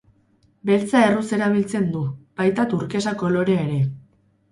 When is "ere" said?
3.67-3.77